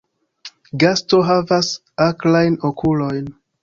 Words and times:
Gasto 0.85 1.21
havas 1.29 1.71
akrajn 2.09 2.63
okulojn. 2.75 3.35